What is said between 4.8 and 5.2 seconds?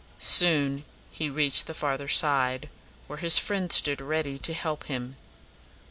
him.